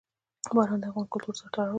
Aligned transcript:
باران 0.55 0.79
د 0.81 0.85
افغان 0.89 1.05
کلتور 1.13 1.35
سره 1.39 1.49
تړاو 1.53 1.65
لري. 1.65 1.69